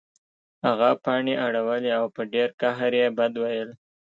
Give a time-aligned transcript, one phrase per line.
[0.65, 3.69] هغه پاڼې اړولې او په ډیر قهر یې بد ویل